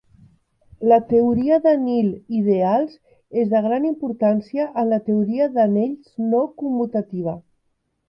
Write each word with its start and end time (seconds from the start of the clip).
La 0.91 0.95
teoria 1.11 1.59
de 1.65 1.73
nil-ideals 1.81 2.97
és 3.43 3.53
de 3.53 3.63
gran 3.67 3.87
importància 3.93 4.69
en 4.85 4.93
la 4.97 5.03
teoria 5.13 5.53
d'anells 5.61 6.21
no 6.35 6.45
commutativa. 6.65 7.41